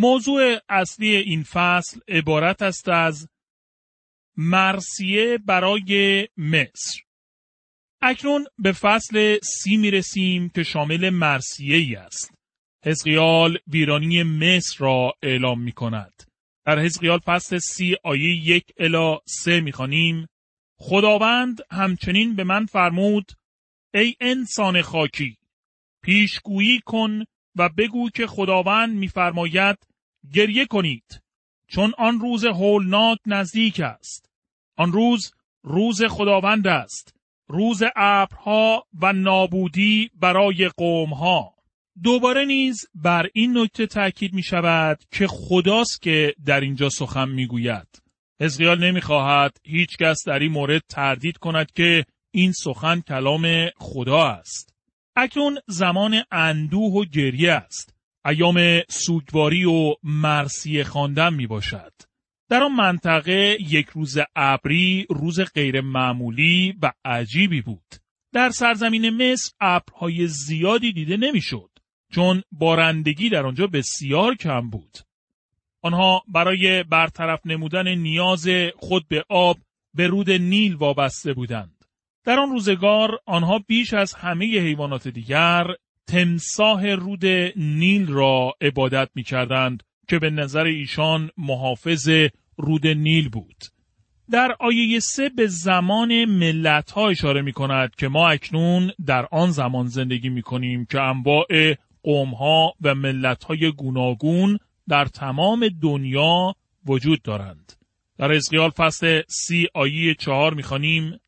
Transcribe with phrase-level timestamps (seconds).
[0.00, 3.28] موضوع اصلی این فصل عبارت است از
[4.36, 7.00] مرسیه برای مصر.
[8.02, 12.34] اکنون به فصل سی می رسیم که شامل مرسیه ای است.
[12.84, 16.22] حزقیال ویرانی مصر را اعلام می کند.
[16.66, 20.26] در حزقیال فصل سی آیه یک الا سه می خانیم.
[20.76, 23.32] خداوند همچنین به من فرمود
[23.94, 25.38] ای انسان خاکی
[26.02, 27.24] پیشگویی کن
[27.58, 29.76] و بگو که خداوند میفرماید
[30.32, 31.22] گریه کنید
[31.66, 34.30] چون آن روز هولناک نزدیک است
[34.76, 37.14] آن روز روز خداوند است
[37.48, 41.54] روز ابرها و نابودی برای قومها
[42.02, 47.46] دوباره نیز بر این نکته تاکید می شود که خداست که در اینجا سخن می
[47.46, 48.02] گوید.
[48.40, 54.26] حزقیال نمی خواهد هیچ کس در این مورد تردید کند که این سخن کلام خدا
[54.26, 54.74] است.
[55.20, 57.94] اکنون زمان اندوه و گریه است.
[58.26, 61.92] ایام سوگواری و مرسی خواندن می باشد.
[62.48, 67.94] در آن منطقه یک روز ابری روز غیر معمولی و عجیبی بود.
[68.32, 71.70] در سرزمین مصر ابرهای زیادی دیده نمی‌شد
[72.12, 74.98] چون بارندگی در آنجا بسیار کم بود.
[75.82, 79.58] آنها برای برطرف نمودن نیاز خود به آب
[79.94, 81.77] به رود نیل وابسته بودند.
[82.24, 85.66] در آن روزگار آنها بیش از همه حیوانات دیگر
[86.06, 87.26] تمساه رود
[87.56, 92.08] نیل را عبادت می کردند که به نظر ایشان محافظ
[92.56, 93.64] رود نیل بود.
[94.30, 99.50] در آیه سه به زمان ملت ها اشاره می کند که ما اکنون در آن
[99.50, 104.58] زمان زندگی می کنیم که انواع قوم ها و ملت های گوناگون
[104.88, 106.54] در تمام دنیا
[106.86, 107.72] وجود دارند.
[108.18, 111.18] در ازغیال فصل سی آیه چهار می خانیم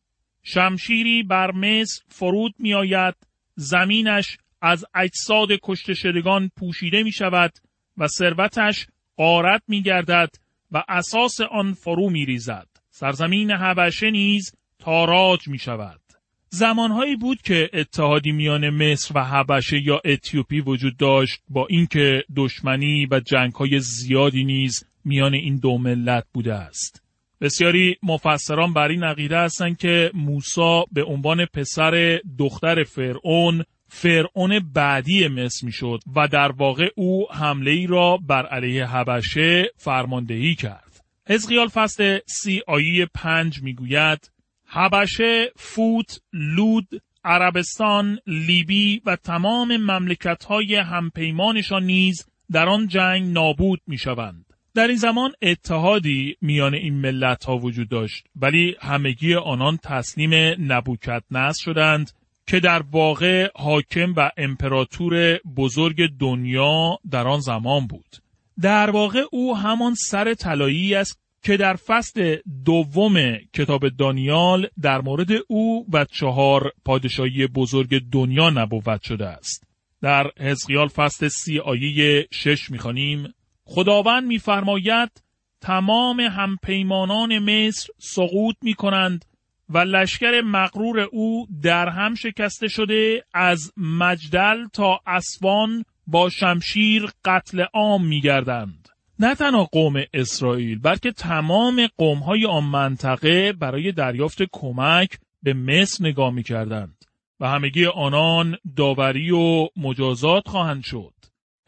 [0.53, 3.15] شمشیری بر مصر فرود می آید
[3.55, 7.53] زمینش از اجساد کشته شدگان پوشیده می شود
[7.99, 10.31] و ثروتش قارت می گردد
[10.73, 12.67] و اساس آن فرو می ریزد.
[12.91, 16.01] سرزمین حبشه نیز تاراج می شود.
[16.49, 23.07] زمانهایی بود که اتحادی میان مصر و حبشه یا اتیوپی وجود داشت با اینکه دشمنی
[23.11, 27.10] و جنگهای زیادی نیز میان این دو ملت بوده است.
[27.41, 35.29] بسیاری مفسران بر این عقیده هستند که موسا به عنوان پسر دختر فرعون فرعون بعدی
[35.29, 41.05] مصر می‌شد و در واقع او حمله ای را بر علیه حبشه فرماندهی کرد.
[41.29, 44.31] حزقیال فصل سی آیه پنج می‌گوید
[44.67, 53.81] حبشه، فوت، لود، عربستان، لیبی و تمام مملکت های همپیمانشان نیز در آن جنگ نابود
[53.87, 54.50] می شوند.
[54.75, 61.23] در این زمان اتحادی میان این ملت ها وجود داشت ولی همگی آنان تسلیم نبوکت
[61.31, 62.11] نصر شدند
[62.47, 68.17] که در واقع حاکم و امپراتور بزرگ دنیا در آن زمان بود.
[68.61, 75.29] در واقع او همان سر طلایی است که در فصل دوم کتاب دانیال در مورد
[75.49, 79.67] او و چهار پادشاهی بزرگ دنیا نبوت شده است.
[80.03, 83.35] در حزقیال فصل سی آیه شش می‌خوانیم
[83.73, 85.23] خداوند میفرماید
[85.61, 89.25] تمام همپیمانان مصر سقوط می کنند
[89.69, 97.65] و لشکر مغرور او در هم شکسته شده از مجدل تا اسوان با شمشیر قتل
[97.75, 98.89] عام می گردند.
[99.19, 106.05] نه تنها قوم اسرائیل بلکه تمام قوم های آن منطقه برای دریافت کمک به مصر
[106.07, 107.05] نگاه می کردند
[107.41, 111.13] و همگی آنان داوری و مجازات خواهند شد.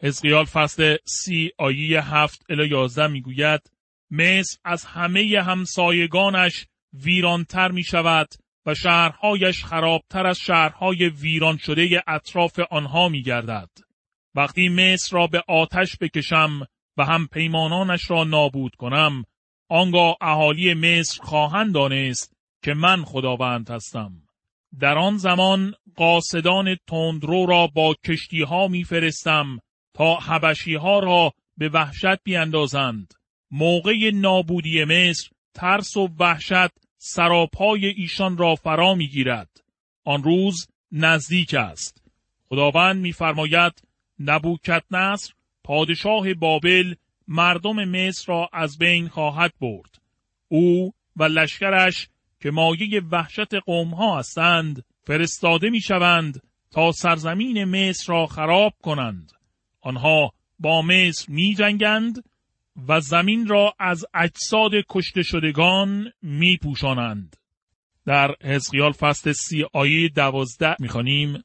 [0.01, 3.71] حزقیال فصل سی آیه هفت الی یازده می‌گوید
[4.11, 8.27] مصر از همه همسایگانش ویرانتر می شود
[8.65, 13.69] و شهرهایش خرابتر از شهرهای ویران شده اطراف آنها می گردد.
[14.35, 16.67] وقتی مصر را به آتش بکشم
[16.97, 19.25] و هم پیمانانش را نابود کنم
[19.69, 24.11] آنگاه اهالی مصر خواهند دانست که من خداوند هستم.
[24.79, 29.59] در آن زمان قاصدان تندرو را با کشتی ها می فرستم
[29.93, 33.13] تا حبشی ها را به وحشت بیاندازند.
[33.51, 39.61] موقع نابودی مصر ترس و وحشت سراپای ایشان را فرا می‌گیرد.
[40.03, 42.03] آن روز نزدیک است.
[42.49, 43.83] خداوند میفرماید
[44.19, 46.95] نبوکت نصر پادشاه بابل
[47.27, 50.01] مردم مصر را از بین خواهد برد.
[50.47, 52.07] او و لشکرش
[52.41, 56.41] که مایه وحشت قومها هستند فرستاده می شوند
[56.71, 59.31] تا سرزمین مصر را خراب کنند.
[59.83, 62.23] آنها با مصر می جنگند
[62.87, 67.35] و زمین را از اجساد کشته شدگان می پوشانند.
[68.05, 71.43] در حزقیال فصل سی آیه دوازده می خانیم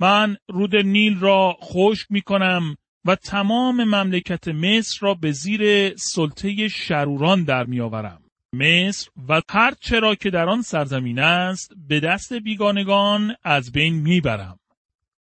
[0.00, 6.68] من رود نیل را خشک می کنم و تمام مملکت مصر را به زیر سلطه
[6.68, 8.22] شروران در می آورم.
[8.52, 14.59] مصر و هر چرا که در آن سرزمین است به دست بیگانگان از بین می‌برم.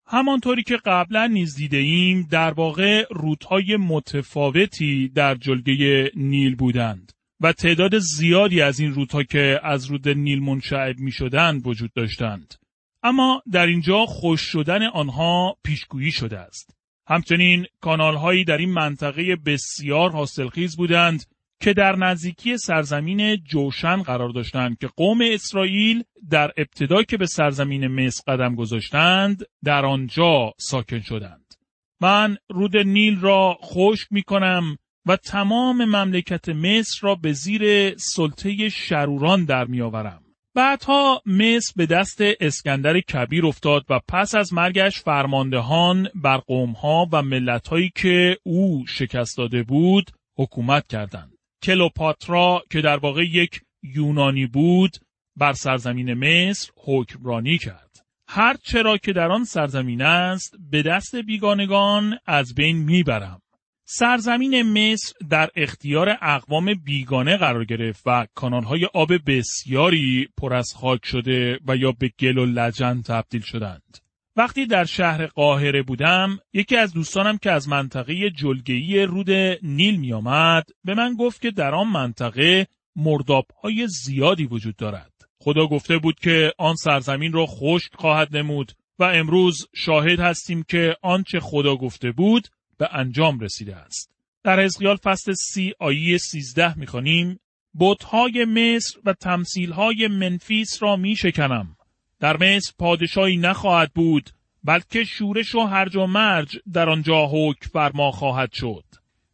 [0.09, 7.53] همانطوری که قبلا نیز دیده ایم در واقع رودهای متفاوتی در جلگه نیل بودند و
[7.53, 12.55] تعداد زیادی از این رودها که از رود نیل منشعب می شدند وجود داشتند.
[13.03, 16.77] اما در اینجا خوش شدن آنها پیشگویی شده است.
[17.09, 21.25] همچنین کانال هایی در این منطقه بسیار حاصلخیز بودند
[21.61, 27.87] که در نزدیکی سرزمین جوشن قرار داشتند که قوم اسرائیل در ابتدا که به سرزمین
[27.87, 31.55] مصر قدم گذاشتند در آنجا ساکن شدند.
[32.01, 34.77] من رود نیل را خشک می کنم
[35.07, 40.23] و تمام مملکت مصر را به زیر سلطه شروران در می آورم.
[40.55, 47.23] بعدها مصر به دست اسکندر کبیر افتاد و پس از مرگش فرماندهان بر قومها و
[47.23, 51.36] ملتهایی که او شکست داده بود حکومت کردند.
[51.67, 54.91] کلوپاترا که در واقع یک یونانی بود
[55.37, 58.07] بر سرزمین مصر حکمرانی کرد.
[58.29, 63.43] هر چرا که در آن سرزمین است به دست بیگانگان از بین می‌برم.
[63.85, 71.07] سرزمین مصر در اختیار اقوام بیگانه قرار گرفت و کانالهای آب بسیاری پر از خاک
[71.07, 74.06] شده و یا به گل و لجن تبدیل شدند.
[74.37, 79.31] وقتی در شهر قاهره بودم یکی از دوستانم که از منطقه جلگهی رود
[79.63, 82.67] نیل می آمد به من گفت که در آن منطقه
[82.97, 85.13] مردابهای زیادی وجود دارد.
[85.41, 90.97] خدا گفته بود که آن سرزمین را خشک خواهد نمود و امروز شاهد هستیم که
[91.03, 92.49] آنچه خدا گفته بود
[92.79, 94.11] به انجام رسیده است.
[94.45, 97.39] در حزقیال فصل سی آیه سیزده می‌خوانیم
[97.81, 101.76] بتهای مصر و تمثیلهای منفیس را می شکنم.
[102.21, 104.31] در مصر پادشاهی نخواهد بود
[104.65, 108.85] بلکه شورش و هرج و مرج در آنجا حکم فرما خواهد شد.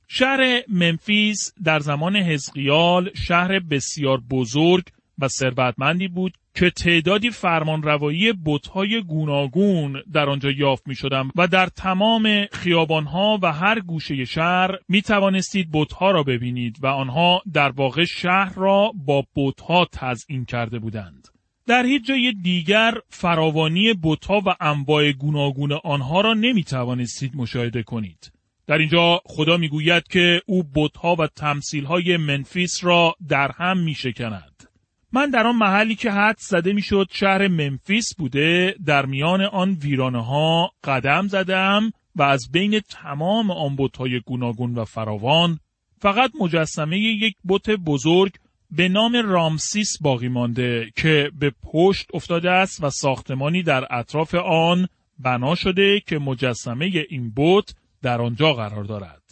[0.09, 4.85] شهر منفیس در زمان حزقیال شهر بسیار بزرگ
[5.19, 11.67] و ثروتمندی بود که تعدادی فرمانروایی بتهای گوناگون در آنجا یافت می شدم و در
[11.67, 18.05] تمام خیابانها و هر گوشه شهر می توانستید بتها را ببینید و آنها در واقع
[18.05, 21.32] شهر را با بتها تزئین کرده بودند.
[21.67, 28.33] در هیچ جای دیگر فراوانی بتها و انواع گوناگون آنها را نمی توانستید مشاهده کنید.
[28.67, 34.69] در اینجا خدا می‌گوید که او بتها و تمثیلهای منفیس را در هم می شکند.
[35.13, 40.25] من در آن محلی که حد زده می‌شد شهر منفیس بوده در میان آن ویرانه
[40.25, 45.59] ها قدم زدم و از بین تمام آن بتهای گوناگون و فراوان
[45.99, 48.33] فقط مجسمه یک بت بزرگ
[48.77, 54.89] به نام رامسیس باقی مانده که به پشت افتاده است و ساختمانی در اطراف آن
[55.19, 59.23] بنا شده که مجسمه این بت در آنجا قرار دارد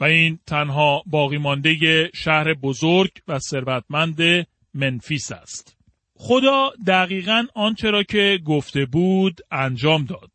[0.00, 5.76] و این تنها باقی مانده شهر بزرگ و ثروتمند منفیس است.
[6.14, 10.30] خدا دقیقا آنچه را که گفته بود انجام داد.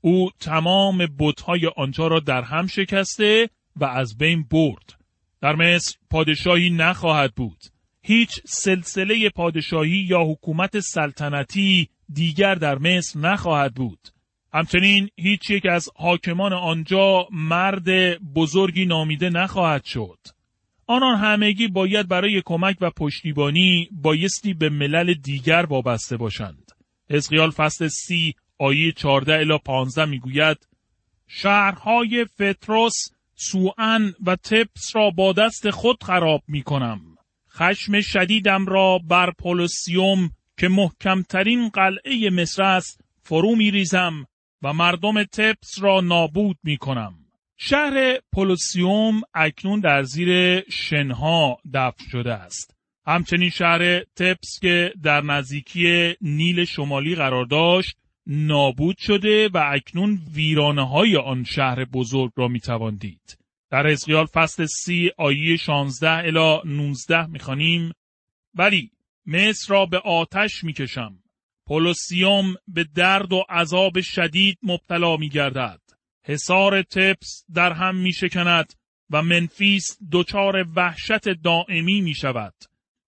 [0.00, 4.94] او تمام بتهای آنجا را در هم شکسته و از بین برد.
[5.40, 7.77] در مصر پادشاهی نخواهد بود.
[8.02, 13.98] هیچ سلسله پادشاهی یا حکومت سلطنتی دیگر در مصر نخواهد بود.
[14.52, 20.18] همچنین هیچ یک از حاکمان آنجا مرد بزرگی نامیده نخواهد شد.
[20.86, 26.72] آنان همگی باید برای کمک و پشتیبانی بایستی به ملل دیگر وابسته باشند.
[27.10, 30.68] حزقیال فصل سی آیه 14 الی 15 می‌گوید
[31.26, 32.94] شهرهای فتروس،
[33.34, 37.00] سوئن و تپس را با دست خود خراب می کنم.
[37.58, 44.26] خشم شدیدم را بر پولوسیوم که محکمترین قلعه مصر است فرو می ریزم
[44.62, 47.14] و مردم تپس را نابود می کنم.
[47.56, 52.76] شهر پولوسیوم اکنون در زیر شنها دفن شده است.
[53.06, 57.96] همچنین شهر تپس که در نزدیکی نیل شمالی قرار داشت
[58.26, 62.60] نابود شده و اکنون ویرانه های آن شهر بزرگ را می
[62.98, 63.38] دید.
[63.70, 67.92] در حزقیال فصل سی آیه 16 الی 19 می‌خوانیم
[68.54, 68.90] ولی
[69.26, 71.18] مصر را به آتش می‌کشم
[71.66, 75.80] پولوسیوم به درد و عذاب شدید مبتلا میگردد
[76.24, 78.72] حصار تپس در هم میشکند
[79.10, 82.54] و منفیس دچار وحشت دائمی می شود.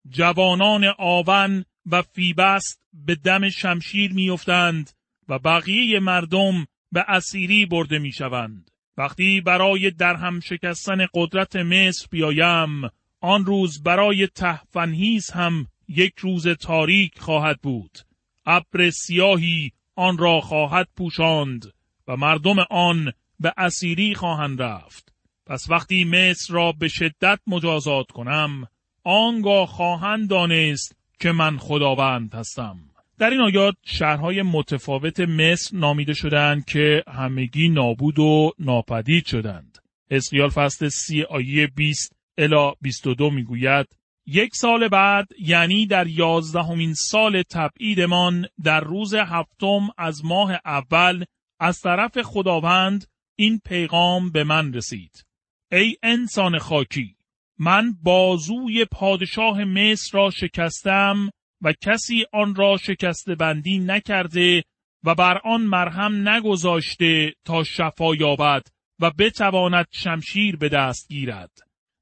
[0.09, 4.91] جوانان آون و فیبست به دم شمشیر می افتند
[5.29, 8.71] و بقیه مردم به اسیری برده می شوند.
[8.97, 12.89] وقتی برای درهم شکستن قدرت مصر بیایم
[13.21, 17.99] آن روز برای تحفنهیز هم یک روز تاریک خواهد بود.
[18.47, 21.73] ابر سیاهی آن را خواهد پوشاند
[22.09, 25.13] و مردم آن به اسیری خواهند رفت.
[25.47, 28.67] پس وقتی مصر را به شدت مجازات کنم
[29.05, 32.90] آنگاه خواهند دانست که من خداوند هستم.
[33.21, 39.79] در این آیات شهرهای متفاوت مصر نامیده شدند که همگی نابود و ناپدید شدند.
[40.11, 43.87] اسقیال فصل سی آیه 20 الا 22 می‌گوید
[44.27, 51.25] یک سال بعد یعنی در یازدهمین سال تبعیدمان در روز هفتم از ماه اول
[51.61, 55.25] از طرف خداوند این پیغام به من رسید.
[55.73, 57.17] ای انسان خاکی
[57.59, 61.31] من بازوی پادشاه مصر را شکستم
[61.63, 64.65] و کسی آن را شکسته بندی نکرده
[65.05, 68.63] و بر آن مرهم نگذاشته تا شفا یابد
[69.01, 71.51] و بتواند شمشیر به دست گیرد.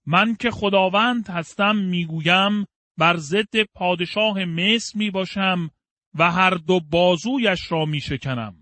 [0.06, 5.70] من که خداوند هستم می‌گویم بر ضد پادشاه مصر می باشم
[6.14, 8.54] و هر دو بازویش را می شکنم.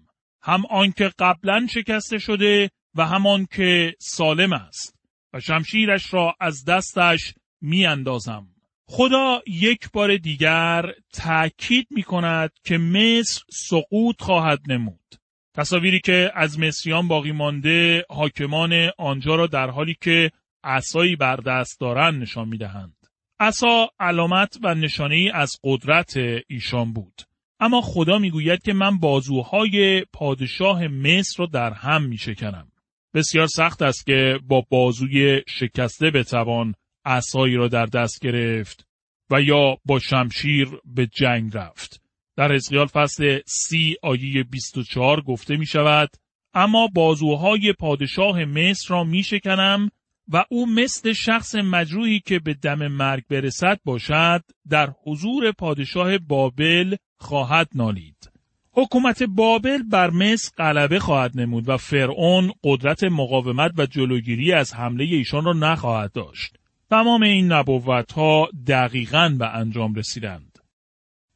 [0.42, 4.96] هم آنکه قبلا شکسته شده و همان که سالم است
[5.32, 8.55] و شمشیرش را از دستش می اندازم.
[8.88, 15.14] خدا یک بار دیگر تأکید می کند که مصر سقوط خواهد نمود.
[15.54, 20.30] تصاویری که از مصریان باقی مانده حاکمان آنجا را در حالی که
[20.64, 22.96] عصایی بر دست دارند نشان می دهند.
[23.40, 26.16] عصا علامت و نشانه از قدرت
[26.48, 27.22] ایشان بود.
[27.60, 32.72] اما خدا می‌گوید که من بازوهای پادشاه مصر را در هم می شکنم.
[33.14, 36.74] بسیار سخت است که با بازوی شکسته بتوان
[37.06, 38.86] عصایی را در دست گرفت
[39.30, 42.02] و یا با شمشیر به جنگ رفت.
[42.36, 46.10] در حزقیال فصل سی آیه 24 گفته می شود
[46.54, 49.90] اما بازوهای پادشاه مصر را می شکنم
[50.28, 56.96] و او مثل شخص مجروحی که به دم مرگ برسد باشد در حضور پادشاه بابل
[57.18, 58.30] خواهد نالید.
[58.72, 65.04] حکومت بابل بر مصر غلبه خواهد نمود و فرعون قدرت مقاومت و جلوگیری از حمله
[65.04, 66.56] ایشان را نخواهد داشت.
[66.90, 70.58] تمام این نبوت ها دقیقا به انجام رسیدند.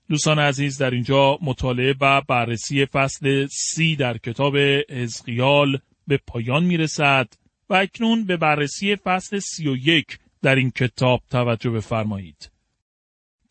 [0.09, 4.57] دوستان عزیز در اینجا مطالعه و بررسی فصل سی در کتاب
[4.90, 7.28] حزقیال به پایان می رسد
[7.69, 12.50] و اکنون به بررسی فصل سی و یک در این کتاب توجه بفرمایید.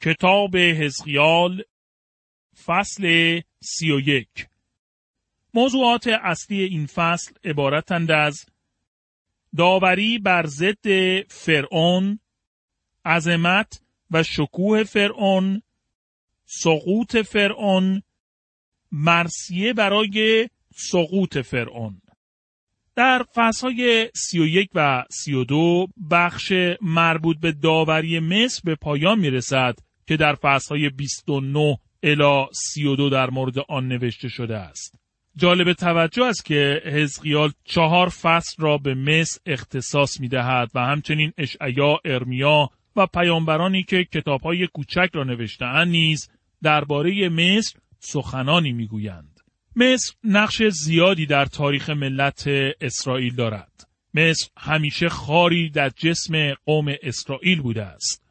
[0.02, 1.64] کتاب حزقیال
[2.66, 4.48] فصل سی و یک
[5.54, 8.46] موضوعات اصلی این فصل عبارتند از
[9.58, 10.88] داوری بر ضد
[11.28, 12.20] فرعون،
[13.06, 15.62] عظمت و شکوه فرعون،
[16.46, 18.02] سقوط فرعون،
[18.92, 22.02] مرسیه برای سقوط فرعون.
[22.96, 28.76] در فصلهای سی و یک و سی و دو بخش مربوط به داوری مصر به
[28.76, 34.96] پایان می رسد که در فصلهای 29 الا 32 در مورد آن نوشته شده است.
[35.40, 41.34] جالب توجه است که حزقیال چهار فصل را به مصر اختصاص می دهد و همچنین
[41.38, 46.30] اشعیا، ارمیا و پیامبرانی که کتابهای کوچک را نوشتهاند نیز
[46.64, 49.40] درباره مصر سخنانی می‌گویند.
[49.76, 52.44] مصر نقش زیادی در تاریخ ملت
[52.82, 53.88] اسرائیل دارد.
[54.14, 58.24] مصر همیشه خاری در جسم قوم اسرائیل بوده است.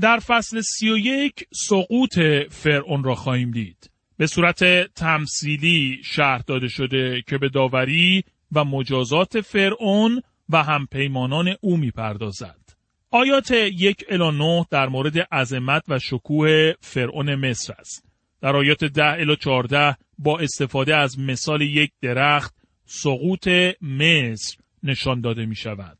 [0.00, 2.18] در فصل سی و یک سقوط
[2.50, 3.91] فرعون را خواهیم دید.
[4.22, 4.64] به صورت
[4.94, 12.60] تمثیلی شهر داده شده که به داوری و مجازات فرعون و همپیمانان او می‌پردازد.
[13.10, 18.04] آیات یک الا نه در مورد عظمت و شکوه فرعون مصر است.
[18.40, 23.48] در آیات ده الا چارده با استفاده از مثال یک درخت سقوط
[23.80, 25.98] مصر نشان داده می شود.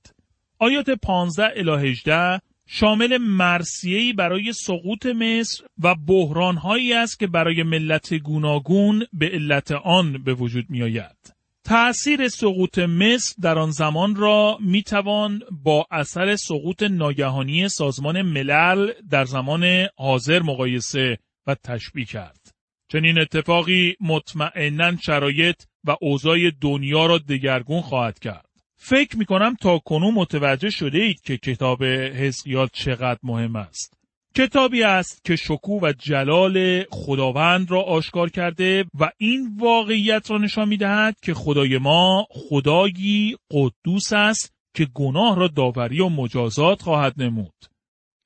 [0.58, 8.14] آیات 15 الا 18 شامل مرسیهی برای سقوط مصر و بحرانهایی است که برای ملت
[8.14, 11.42] گوناگون به علت آن به وجود می آید.
[11.64, 18.92] تأثیر سقوط مصر در آن زمان را می توان با اثر سقوط ناگهانی سازمان ملل
[19.10, 22.54] در زمان حاضر مقایسه و تشبیه کرد.
[22.88, 28.51] چنین اتفاقی مطمئنا شرایط و اوضاع دنیا را دگرگون خواهد کرد.
[28.84, 33.94] فکر می کنم تا کنون متوجه شده اید که کتاب حزقیال چقدر مهم است.
[34.36, 40.68] کتابی است که شکوه و جلال خداوند را آشکار کرده و این واقعیت را نشان
[40.68, 47.14] می دهد که خدای ما خدایی قدوس است که گناه را داوری و مجازات خواهد
[47.16, 47.64] نمود.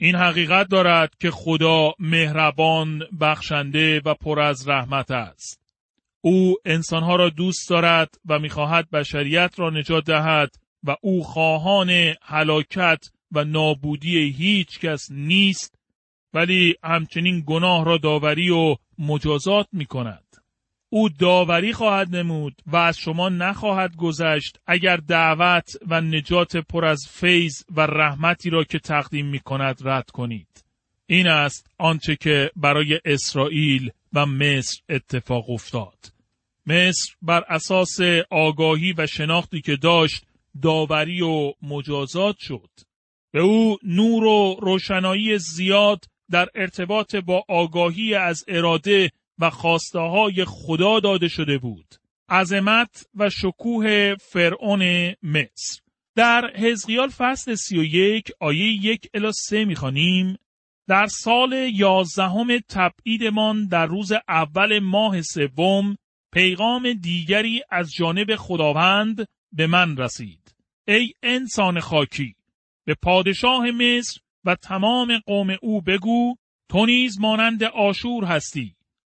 [0.01, 5.66] این حقیقت دارد که خدا مهربان، بخشنده و پر از رحمت است.
[6.27, 10.55] او انسانها را دوست دارد و می‌خواهد بشریت را نجات دهد
[10.85, 12.99] و او خواهان هلاکت
[13.33, 15.79] و نابودی هیچ کس نیست
[16.35, 20.25] ولی همچنین گناه را داوری و مجازات می کند.
[20.89, 27.07] او داوری خواهد نمود و از شما نخواهد گذشت اگر دعوت و نجات پر از
[27.11, 30.65] فیض و رحمتی را که تقدیم می کند رد کنید.
[31.07, 36.16] این است آنچه که برای اسرائیل و مصر اتفاق افتاد.
[36.67, 37.99] مصر بر اساس
[38.31, 40.25] آگاهی و شناختی که داشت
[40.63, 42.71] داوری و مجازات شد.
[43.33, 50.45] به او نور و روشنایی زیاد در ارتباط با آگاهی از اراده و خواسته های
[50.45, 51.95] خدا داده شده بود.
[52.29, 55.81] عظمت و شکوه فرعون مصر
[56.17, 60.39] در حزقیال فصل سی و یک آیه یک الا سه می‌خوانیم
[60.89, 65.97] در سال یازدهم تبعیدمان در روز اول ماه سوم
[66.37, 70.55] پیغام دیگری از جانب خداوند به من رسید.
[70.89, 72.35] ای انسان خاکی
[72.87, 76.35] به پادشاه مصر و تمام قوم او بگو
[76.69, 78.77] تو نیز مانند آشور هستی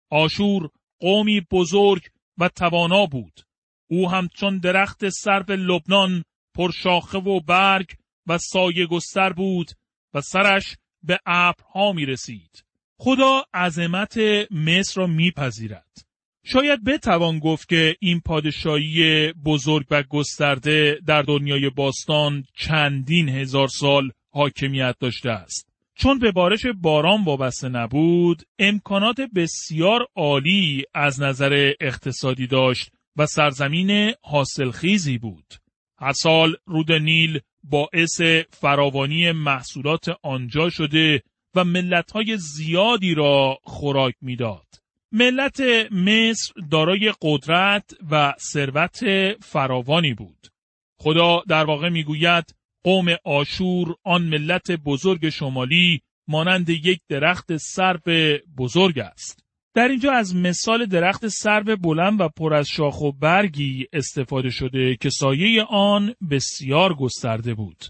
[0.09, 2.07] آشور قومی بزرگ
[2.37, 3.41] و توانا بود
[3.89, 6.23] او همچون درخت سرو لبنان
[6.55, 7.87] پرشاخه و برگ
[8.27, 9.71] و سایه گستر بود
[10.13, 12.63] و سرش به ابرها می رسید.
[12.99, 14.17] خدا عظمت
[14.51, 16.08] مصر را میپذیرد.
[16.43, 24.11] شاید بتوان گفت که این پادشاهی بزرگ و گسترده در دنیای باستان چندین هزار سال
[24.29, 25.69] حاکمیت داشته است.
[25.95, 34.13] چون به بارش باران وابسته نبود، امکانات بسیار عالی از نظر اقتصادی داشت و سرزمین
[34.21, 35.45] حاصلخیزی بود.
[35.97, 41.23] هر سال رود نیل باعث فراوانی محصولات آنجا شده
[41.55, 44.78] و ملتهای زیادی را خوراک می‌داد.
[45.11, 48.99] ملت مصر دارای قدرت و ثروت
[49.41, 50.47] فراوانی بود.
[50.97, 58.99] خدا در واقع می‌گوید قوم آشور آن ملت بزرگ شمالی مانند یک درخت سرو بزرگ
[58.99, 59.43] است.
[59.73, 64.95] در اینجا از مثال درخت سرو بلند و پر از شاخ و برگی استفاده شده
[64.95, 67.85] که سایه آن بسیار گسترده بود.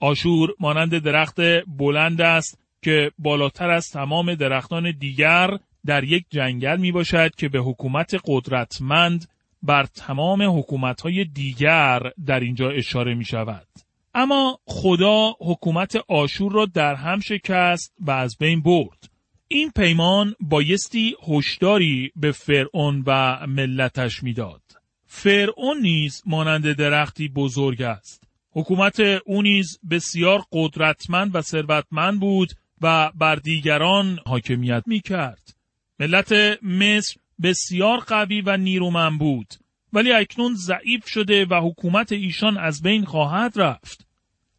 [0.00, 6.92] آشور مانند درخت بلند است که بالاتر از تمام درختان دیگر در یک جنگل می
[6.92, 9.28] باشد که به حکومت قدرتمند
[9.62, 13.66] بر تمام حکومتهای دیگر در اینجا اشاره می شود.
[14.14, 19.10] اما خدا حکومت آشور را در هم شکست و از بین برد.
[19.48, 24.62] این پیمان بایستی هشداری به فرعون و ملتش می‌داد.
[25.06, 28.24] فرعون نیز مانند درختی بزرگ است.
[28.50, 35.55] حکومت او نیز بسیار قدرتمند و ثروتمند بود و بر دیگران حاکمیت می کرد.
[36.00, 36.32] ملت
[36.62, 39.54] مصر بسیار قوی و نیرومند بود
[39.92, 44.06] ولی اکنون ضعیف شده و حکومت ایشان از بین خواهد رفت.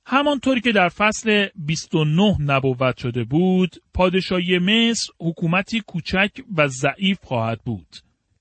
[0.05, 7.61] همانطوری که در فصل 29 نبوت شده بود، پادشاهی مصر حکومتی کوچک و ضعیف خواهد
[7.65, 7.87] بود.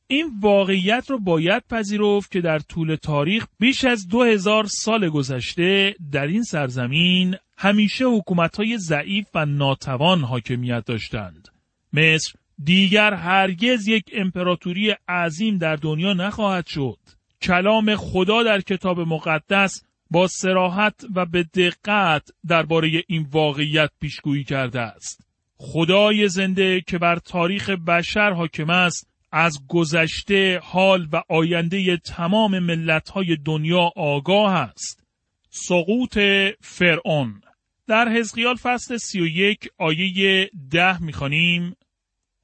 [0.09, 5.95] این واقعیت را باید پذیرفت که در طول تاریخ بیش از دو هزار سال گذشته
[6.13, 11.49] در این سرزمین همیشه حکومتهای ضعیف و ناتوان حاکمیت داشتند.
[11.93, 16.99] مصر دیگر هرگز یک امپراتوری عظیم در دنیا نخواهد شد.
[17.43, 24.81] کلام خدا در کتاب مقدس با سراحت و به دقت درباره این واقعیت پیشگویی کرده
[24.81, 25.27] است.
[25.59, 33.37] خدای زنده که بر تاریخ بشر حاکم است از گذشته حال و آینده تمام ملتهای
[33.45, 35.07] دنیا آگاه است.
[35.51, 36.19] سقوط
[36.61, 37.41] فرعون
[37.87, 41.77] در حزقیال فصل سی و یک آیه ده می‌خوانیم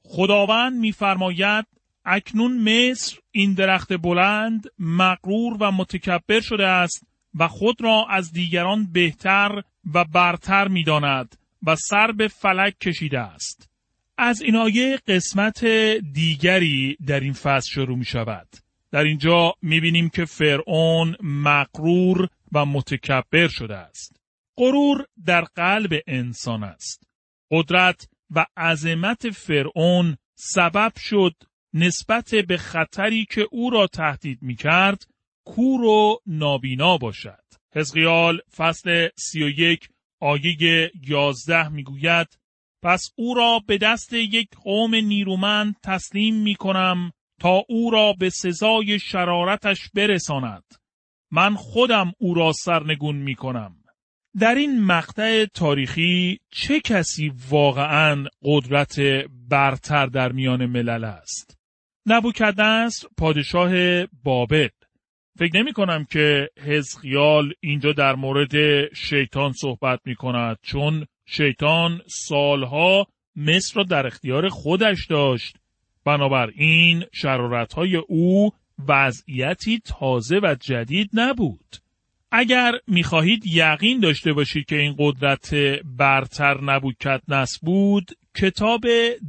[0.05, 1.65] خداوند میفرماید
[2.05, 8.91] اکنون مصر این درخت بلند مغرور و متکبر شده است و خود را از دیگران
[8.91, 9.61] بهتر
[9.93, 13.69] و برتر می داند و سر به فلک کشیده است.
[14.17, 15.65] از این آیه قسمت
[16.13, 18.47] دیگری در این فصل شروع می شود.
[18.91, 24.21] در اینجا می بینیم که فرعون مقرور و متکبر شده است.
[24.57, 27.07] غرور در قلب انسان است.
[27.51, 31.33] قدرت و عظمت فرعون سبب شد
[31.73, 35.07] نسبت به خطری که او را تهدید می کرد
[35.45, 37.43] کور و نابینا باشد.
[37.75, 39.89] حزقیال فصل سی و یک
[40.21, 42.39] آیه یازده می‌گوید
[42.83, 48.29] پس او را به دست یک قوم نیرومند تسلیم می کنم تا او را به
[48.29, 50.63] سزای شرارتش برساند.
[51.31, 53.82] من خودم او را سرنگون می کنم.
[54.39, 58.99] در این مقطع تاریخی چه کسی واقعا قدرت
[59.49, 61.57] برتر در میان ملل است؟
[62.05, 63.71] نبوکدنصر پادشاه
[64.23, 64.67] بابل.
[65.39, 68.53] فکر نمی کنم که حزقیال اینجا در مورد
[68.93, 75.57] شیطان صحبت می کند چون شیطان سالها مصر را در اختیار خودش داشت.
[76.05, 78.51] بنابراین شرارتهای او
[78.87, 81.82] وضعیتی تازه و جدید نبود.
[82.35, 88.81] اگر می‌خواهید یقین داشته باشید که این قدرت برتر نبوکت نصر بود کتاب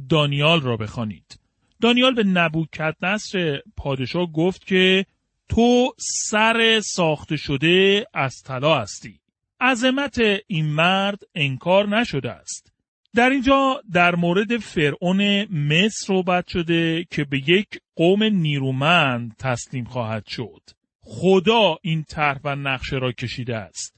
[0.09, 1.39] دانیال را بخوانید.
[1.81, 5.05] دانیال به نبوکت نصر پادشاه گفت که
[5.49, 9.19] تو سر ساخته شده از طلا هستی.
[9.61, 12.73] عظمت این مرد انکار نشده است.
[13.15, 20.27] در اینجا در مورد فرعون مصر صحبت شده که به یک قوم نیرومند تسلیم خواهد
[20.27, 20.61] شد.
[21.07, 23.95] خدا این طرح و نقشه را کشیده است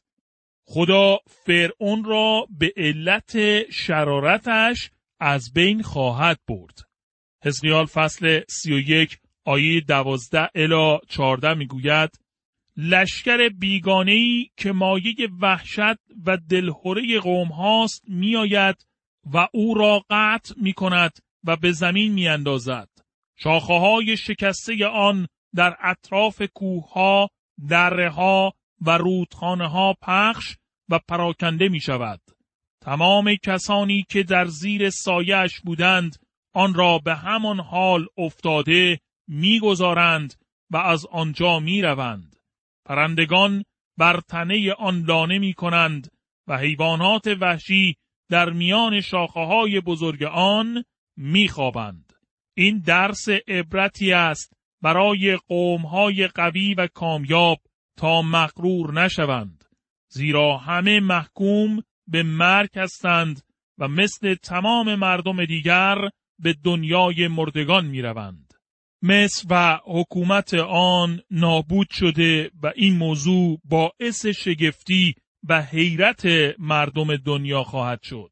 [0.66, 3.32] خدا فرعون را به علت
[3.72, 6.80] شرارتش از بین خواهد برد
[7.44, 12.10] حزقیال فصل سی و یک آیه دوازده الا چارده می‌گوید
[12.78, 18.88] لشکر بیگانهی که مایه وحشت و دلهوره قوم هاست میآید
[19.34, 22.90] و او را قطع می کند و به زمین می اندازد.
[23.36, 27.30] شاخه های شکسته آن در اطراف کوه ها،
[27.70, 28.10] دره
[28.82, 30.58] و رودخانه ها پخش
[30.90, 32.22] و پراکنده می شود.
[32.82, 36.16] تمام کسانی که در زیر سایش بودند
[36.54, 40.34] آن را به همان حال افتاده می‌گذارند
[40.72, 42.36] و از آنجا می روند.
[42.86, 43.64] پرندگان
[43.98, 46.12] بر تنه آن لانه می کنند
[46.48, 47.96] و حیوانات وحشی
[48.30, 50.84] در میان شاخه های بزرگ آن
[51.18, 52.14] میخوابند.
[52.58, 57.58] این درس عبرتی است برای قوم های قوی و کامیاب
[57.98, 59.64] تا مغرور نشوند.
[60.10, 63.42] زیرا همه محکوم به مرگ هستند
[63.78, 65.96] و مثل تمام مردم دیگر
[66.40, 68.54] به دنیای مردگان می روند.
[69.02, 75.16] مصر و حکومت آن نابود شده و این موضوع باعث شگفتی
[75.50, 76.26] و حیرت
[76.60, 78.32] مردم دنیا خواهد شد.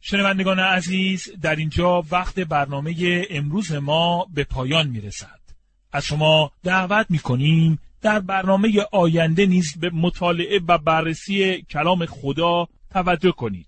[0.00, 5.40] شنوندگان عزیز در اینجا وقت برنامه امروز ما به پایان می رسد.
[5.92, 12.68] از شما دعوت می کنیم در برنامه آینده نیز به مطالعه و بررسی کلام خدا
[12.90, 13.66] توجه کنید.